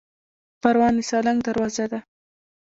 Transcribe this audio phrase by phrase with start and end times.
[0.61, 1.99] پروان د سالنګ دروازه ده